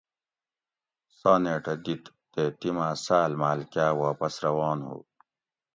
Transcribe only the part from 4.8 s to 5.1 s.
ہُو